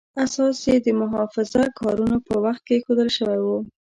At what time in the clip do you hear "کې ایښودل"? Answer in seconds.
2.67-3.09